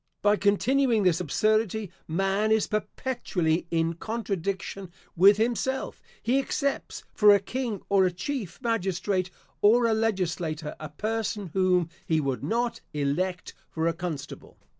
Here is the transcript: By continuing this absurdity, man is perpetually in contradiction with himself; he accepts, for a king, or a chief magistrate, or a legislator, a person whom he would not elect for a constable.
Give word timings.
By 0.23 0.35
continuing 0.35 1.03
this 1.03 1.19
absurdity, 1.19 1.91
man 2.07 2.51
is 2.51 2.65
perpetually 2.65 3.67
in 3.69 3.93
contradiction 3.93 4.89
with 5.15 5.37
himself; 5.37 6.01
he 6.23 6.39
accepts, 6.39 7.03
for 7.13 7.35
a 7.35 7.39
king, 7.39 7.83
or 7.87 8.03
a 8.07 8.11
chief 8.11 8.59
magistrate, 8.63 9.29
or 9.61 9.85
a 9.85 9.93
legislator, 9.93 10.75
a 10.79 10.89
person 10.89 11.51
whom 11.53 11.87
he 12.07 12.19
would 12.19 12.43
not 12.43 12.81
elect 12.95 13.53
for 13.69 13.85
a 13.87 13.93
constable. 13.93 14.57